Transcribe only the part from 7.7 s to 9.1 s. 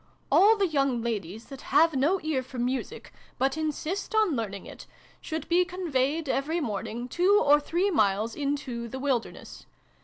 miles into the